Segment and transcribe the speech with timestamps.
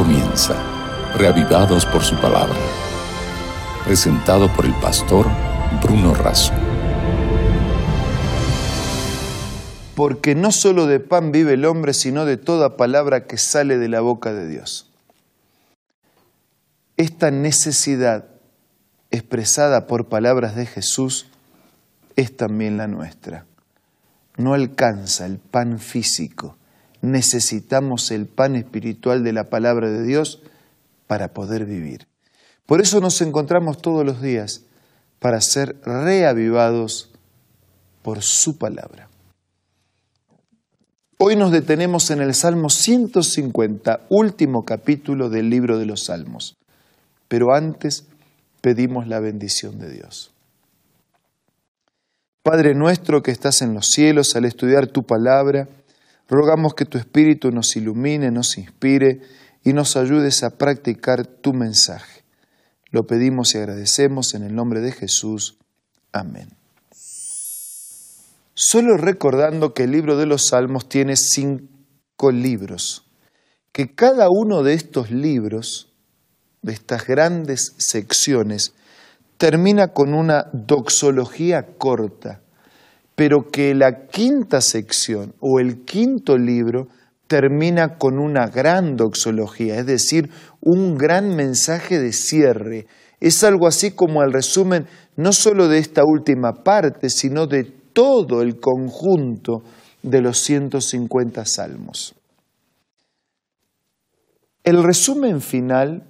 [0.00, 0.56] comienza,
[1.18, 2.56] reavivados por su palabra.
[3.84, 5.26] Presentado por el pastor
[5.82, 6.54] Bruno Razo.
[9.94, 13.90] Porque no solo de pan vive el hombre, sino de toda palabra que sale de
[13.90, 14.90] la boca de Dios.
[16.96, 18.24] Esta necesidad
[19.10, 21.26] expresada por palabras de Jesús
[22.16, 23.44] es también la nuestra.
[24.38, 26.56] No alcanza el pan físico,
[27.02, 30.40] necesitamos el pan espiritual de la palabra de Dios
[31.06, 32.06] para poder vivir.
[32.66, 34.62] Por eso nos encontramos todos los días
[35.18, 37.10] para ser reavivados
[38.02, 39.08] por su palabra.
[41.18, 46.56] Hoy nos detenemos en el Salmo 150, último capítulo del libro de los Salmos.
[47.28, 48.06] Pero antes
[48.62, 50.32] pedimos la bendición de Dios.
[52.42, 55.68] Padre nuestro que estás en los cielos, al estudiar tu palabra,
[56.30, 59.20] rogamos que tu Espíritu nos ilumine, nos inspire
[59.62, 62.22] y nos ayudes a practicar tu mensaje.
[62.90, 65.58] Lo pedimos y agradecemos en el nombre de Jesús.
[66.12, 66.48] Amén.
[68.54, 73.04] Solo recordando que el libro de los Salmos tiene cinco libros,
[73.72, 75.92] que cada uno de estos libros
[76.62, 78.74] de estas grandes secciones
[79.38, 82.42] termina con una doxología corta,
[83.20, 86.88] pero que la quinta sección o el quinto libro
[87.26, 90.30] termina con una gran doxología, es decir,
[90.62, 92.86] un gran mensaje de cierre.
[93.20, 98.40] Es algo así como el resumen no solo de esta última parte, sino de todo
[98.40, 99.64] el conjunto
[100.02, 102.14] de los 150 salmos.
[104.64, 106.04] El resumen final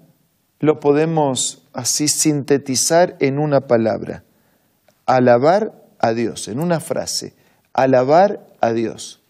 [0.60, 4.22] lo podemos así sintetizar en una palabra,
[5.06, 7.34] alabar a Dios, en una frase,
[7.72, 9.20] alabar a Dios.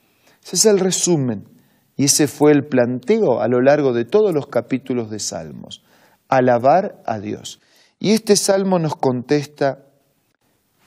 [0.43, 1.49] Ese es el resumen
[1.97, 5.83] y ese fue el planteo a lo largo de todos los capítulos de Salmos,
[6.29, 7.61] alabar a Dios.
[7.99, 9.85] Y este salmo nos contesta,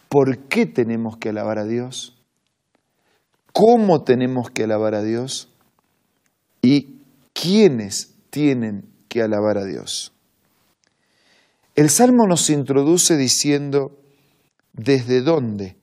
[0.10, 2.18] ¿por qué tenemos que alabar a Dios?
[3.52, 5.50] ¿Cómo tenemos que alabar a Dios?
[6.64, 7.02] ¿Y
[7.34, 10.14] quiénes tienen que alabar a Dios?
[11.76, 14.00] El Salmo nos introduce diciendo,
[14.74, 15.78] ¿desde dónde?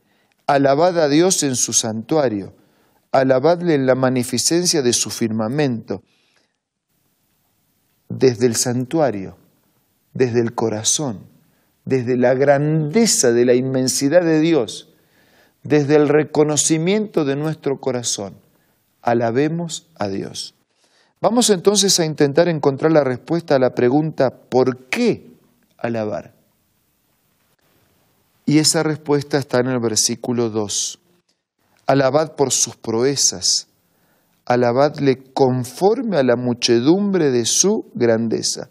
[0.46, 2.54] Alabad a Dios en su santuario,
[3.12, 6.02] alabadle en la magnificencia de su firmamento,
[8.08, 9.36] desde el santuario,
[10.12, 11.20] desde el corazón,
[11.84, 14.92] desde la grandeza de la inmensidad de Dios,
[15.62, 18.34] desde el reconocimiento de nuestro corazón.
[19.02, 20.54] Alabemos a Dios.
[21.20, 25.30] Vamos entonces a intentar encontrar la respuesta a la pregunta ¿por qué
[25.76, 26.39] alabar?
[28.50, 30.98] Y esa respuesta está en el versículo 2.
[31.86, 33.68] Alabad por sus proezas,
[34.44, 38.68] alabadle conforme a la muchedumbre de su grandeza.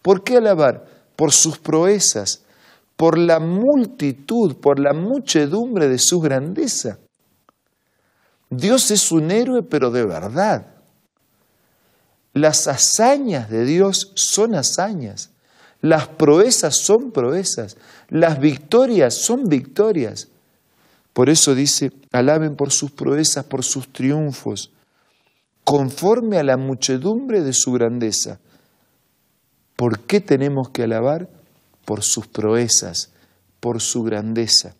[0.00, 0.84] ¿Por qué alabar?
[1.16, 2.44] Por sus proezas,
[2.94, 7.00] por la multitud, por la muchedumbre de su grandeza.
[8.48, 10.68] Dios es un héroe, pero de verdad.
[12.32, 15.30] Las hazañas de Dios son hazañas.
[15.80, 17.76] Las proezas son proezas,
[18.08, 20.28] las victorias son victorias.
[21.12, 24.72] Por eso dice, alaben por sus proezas, por sus triunfos,
[25.64, 28.40] conforme a la muchedumbre de su grandeza.
[29.76, 31.28] ¿Por qué tenemos que alabar?
[31.84, 33.12] Por sus proezas,
[33.60, 34.74] por su grandeza.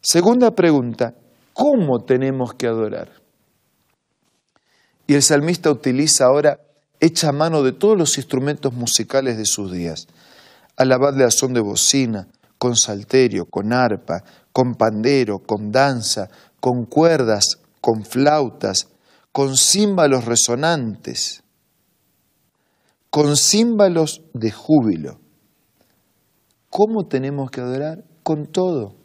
[0.00, 1.14] Segunda pregunta,
[1.52, 3.10] ¿cómo tenemos que adorar?
[5.06, 6.60] Y el salmista utiliza ahora
[7.00, 10.08] echa mano de todos los instrumentos musicales de sus días.
[10.76, 12.28] Alabadle a son de bocina,
[12.58, 14.22] con salterio, con arpa,
[14.52, 16.28] con pandero, con danza,
[16.60, 18.88] con cuerdas, con flautas,
[19.32, 21.42] con címbalos resonantes,
[23.10, 25.20] con címbalos de júbilo.
[26.70, 28.04] ¿Cómo tenemos que adorar?
[28.22, 28.96] Con todo,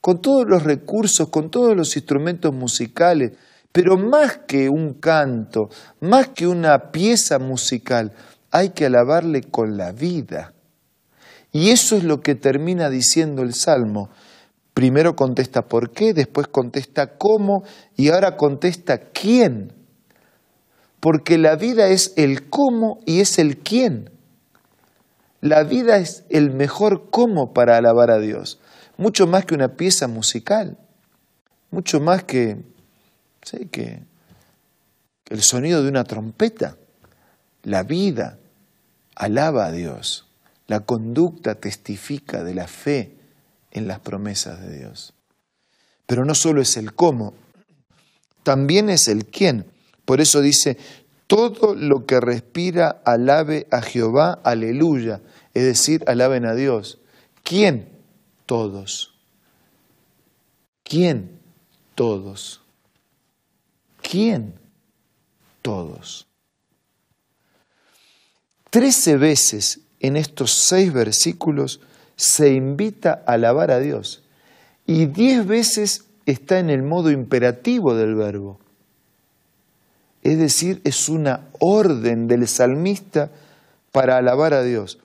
[0.00, 3.32] con todos los recursos, con todos los instrumentos musicales,
[3.72, 5.68] pero más que un canto,
[6.00, 8.12] más que una pieza musical,
[8.50, 10.52] hay que alabarle con la vida.
[11.52, 14.10] Y eso es lo que termina diciendo el Salmo.
[14.74, 17.64] Primero contesta por qué, después contesta cómo
[17.96, 19.72] y ahora contesta quién.
[21.00, 24.10] Porque la vida es el cómo y es el quién.
[25.40, 28.60] La vida es el mejor cómo para alabar a Dios.
[28.96, 30.76] Mucho más que una pieza musical.
[31.70, 32.58] Mucho más que
[33.42, 33.66] ¿sí?
[33.66, 34.02] que,
[35.30, 36.76] el sonido de una trompeta,
[37.62, 38.38] la vida
[39.14, 40.26] alaba a Dios,
[40.66, 43.16] la conducta testifica de la fe
[43.70, 45.14] en las promesas de Dios.
[46.06, 47.34] Pero no solo es el cómo,
[48.42, 49.66] también es el quién.
[50.04, 50.76] Por eso dice,
[51.28, 55.20] Todo lo que respira, alabe a Jehová, aleluya.
[55.54, 56.98] Es decir, alaben a Dios.
[57.44, 57.88] ¿Quién?
[58.46, 59.14] Todos.
[60.82, 61.38] ¿Quién?
[61.94, 62.62] Todos.
[64.10, 64.54] ¿Quién?
[65.62, 66.26] Todos.
[68.70, 71.80] Trece veces en estos seis versículos
[72.16, 74.24] se invita a alabar a Dios
[74.84, 78.58] y diez veces está en el modo imperativo del verbo.
[80.24, 83.30] Es decir, es una orden del salmista
[83.92, 84.98] para alabar a Dios.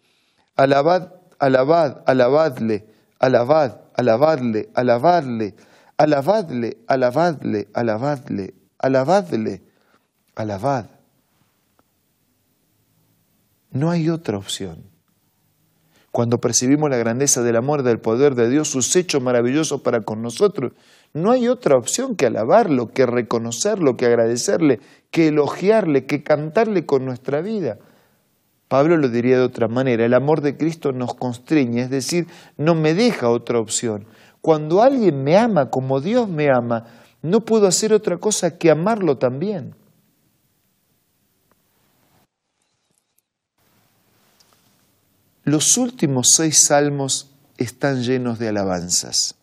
[0.55, 2.87] Alabad, alabad, alabadle,
[3.19, 5.53] alabad, alabadle, alabadle,
[5.95, 8.53] alabadle, alabadle, alabadle,
[8.85, 9.63] alabadle,
[10.35, 10.85] alabad.
[13.71, 14.83] No hay otra opción.
[16.11, 20.21] Cuando percibimos la grandeza del amor, del poder de Dios, sus hechos maravillosos para con
[20.21, 20.73] nosotros,
[21.13, 24.79] no hay otra opción que alabarlo, que reconocerlo, que agradecerle,
[25.09, 27.79] que elogiarle, que cantarle con nuestra vida.
[28.67, 32.75] Pablo lo diría de otra manera, el amor de Cristo nos constriñe, es decir, no
[32.75, 34.05] me deja otra opción.
[34.41, 36.85] Cuando alguien me ama como Dios me ama,
[37.25, 39.75] no puedo hacer otra cosa que amarlo también.
[45.43, 49.35] Los últimos seis salmos están llenos de alabanzas.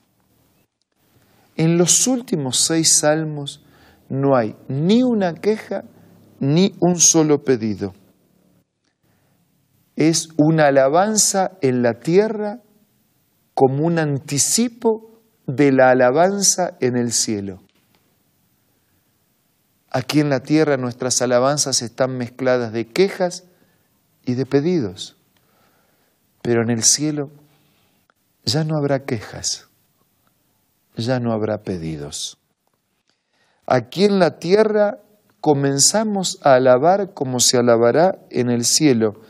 [1.57, 3.65] En los últimos seis salmos
[4.09, 5.85] no hay ni una queja
[6.41, 7.95] ni un solo pedido.
[9.97, 12.63] Es una alabanza en la tierra
[13.55, 17.62] como un anticipo de la alabanza en el cielo.
[19.95, 23.45] Aquí en la tierra nuestras alabanzas están mezcladas de quejas
[24.25, 25.17] y de pedidos.
[26.41, 27.31] Pero en el cielo
[28.43, 29.69] ya no habrá quejas,
[30.97, 32.39] ya no habrá pedidos.
[33.67, 34.99] Aquí en la tierra
[35.43, 39.21] comenzamos a alabar como se alabará en el cielo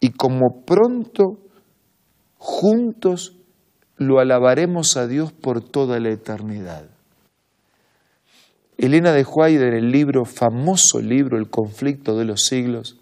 [0.00, 1.38] y como pronto
[2.36, 3.36] juntos
[3.96, 6.93] lo alabaremos a Dios por toda la eternidad.
[8.76, 12.98] Elena de Huayder, en el libro, famoso libro, El conflicto de los siglos,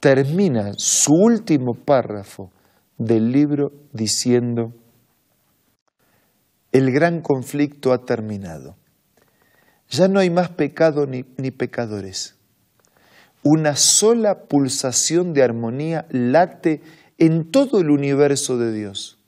[0.00, 2.52] termina su último párrafo
[2.96, 4.72] del libro diciendo,
[6.72, 8.76] el gran conflicto ha terminado.
[9.88, 12.36] Ya no hay más pecado ni, ni, pecadores.
[13.42, 16.82] Una sola pulsación de armonía late
[17.18, 19.18] en todo el universo de Dios,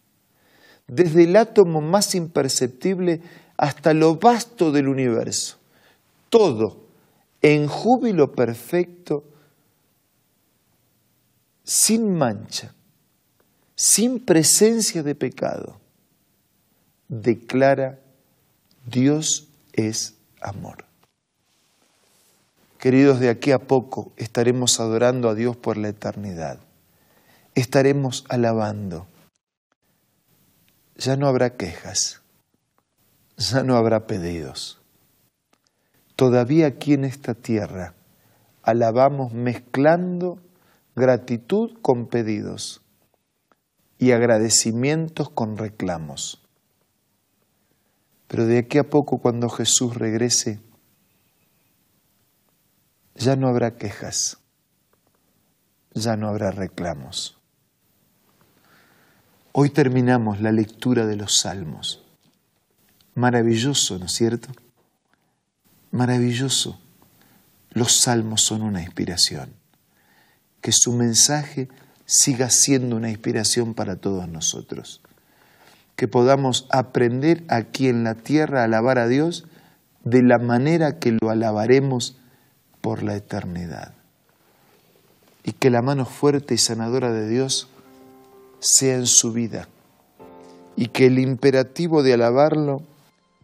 [0.88, 3.22] desde el átomo más imperceptible
[3.58, 5.58] hasta lo vasto del universo.
[6.30, 6.88] Todo
[7.42, 9.24] en júbilo perfecto
[11.64, 12.72] sin mancha,
[13.74, 15.78] sin presencia de pecado,
[17.08, 17.98] declara
[18.86, 20.84] Dios es amor.
[22.78, 26.60] Queridos, de aquí a poco estaremos adorando a Dios por la eternidad.
[27.54, 29.08] Estaremos alabando.
[30.96, 32.22] Ya no habrá quejas,
[33.38, 34.80] ya no habrá pedidos.
[36.16, 37.94] Todavía aquí en esta tierra
[38.62, 40.40] alabamos mezclando
[40.96, 42.82] gratitud con pedidos
[43.98, 46.42] y agradecimientos con reclamos.
[48.26, 50.60] Pero de aquí a poco, cuando Jesús regrese,
[53.14, 54.38] ya no habrá quejas,
[55.94, 57.38] ya no habrá reclamos.
[59.52, 62.07] Hoy terminamos la lectura de los salmos.
[63.18, 64.48] Maravilloso, ¿no es cierto?
[65.90, 66.78] Maravilloso.
[67.70, 69.54] Los salmos son una inspiración
[70.60, 71.68] que su mensaje
[72.06, 75.00] siga siendo una inspiración para todos nosotros.
[75.96, 79.46] Que podamos aprender aquí en la tierra a alabar a Dios
[80.04, 82.16] de la manera que lo alabaremos
[82.80, 83.94] por la eternidad.
[85.42, 87.66] Y que la mano fuerte y sanadora de Dios
[88.60, 89.66] sea en su vida.
[90.76, 92.84] Y que el imperativo de alabarlo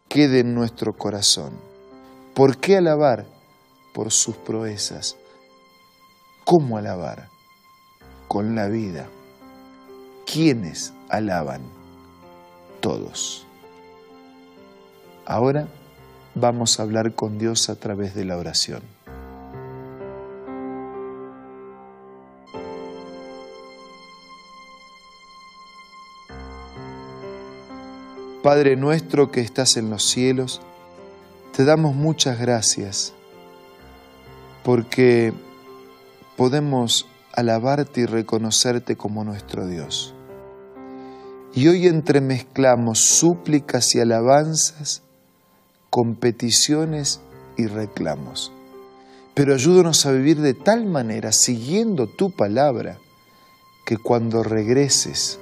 [0.08, 1.52] quede en nuestro corazón.
[2.34, 3.26] ¿Por qué alabar?
[3.92, 5.16] Por sus proezas
[6.44, 7.28] ¿Cómo alabar?
[8.28, 9.06] Con la vida.
[10.30, 11.62] ¿Quiénes alaban?
[12.80, 13.46] Todos.
[15.24, 15.68] Ahora
[16.34, 18.82] vamos a hablar con Dios a través de la oración.
[28.44, 30.60] Padre nuestro que estás en los cielos,
[31.56, 33.14] te damos muchas gracias
[34.62, 35.32] porque
[36.36, 40.12] podemos alabarte y reconocerte como nuestro Dios.
[41.54, 45.00] Y hoy entremezclamos súplicas y alabanzas
[45.88, 47.22] con peticiones
[47.56, 48.52] y reclamos.
[49.32, 52.98] pero ayúdanos a vivir de tal manera, siguiendo tu palabra,
[53.86, 55.40] que cuando regreses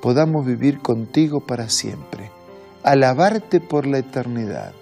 [0.00, 2.30] podamos vivir contigo para siempre,
[2.82, 4.72] alabarte por la eternidad,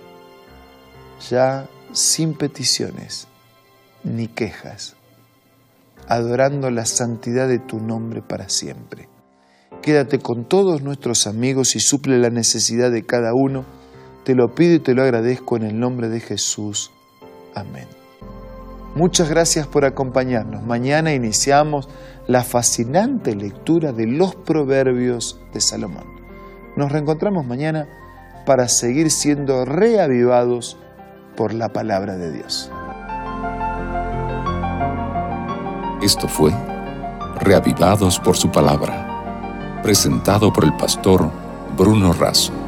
[1.31, 3.29] ya sin peticiones
[4.05, 4.97] ni quejas,
[6.09, 9.09] adorando la santidad de tu nombre para siempre.
[9.83, 13.65] Quédate con todos nuestros amigos y suple la necesidad de cada uno.
[14.25, 16.91] Te lo pido y te lo agradezco en el nombre de Jesús.
[17.55, 18.06] Amén.
[18.97, 20.63] Muchas gracias por acompañarnos.
[20.63, 21.87] Mañana iniciamos
[22.27, 26.07] la fascinante lectura de los proverbios de Salomón.
[26.77, 27.87] Nos reencontramos mañana
[28.47, 30.79] para seguir siendo reavivados
[31.37, 32.71] por la palabra de Dios.
[36.03, 36.53] Esto fue
[37.41, 41.31] Reavivados por su palabra, presentado por el pastor
[41.77, 42.66] Bruno Razo.